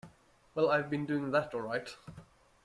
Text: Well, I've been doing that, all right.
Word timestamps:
Well, 0.55 0.71
I've 0.71 0.89
been 0.89 1.05
doing 1.05 1.29
that, 1.29 1.53
all 1.53 1.61
right. 1.61 1.95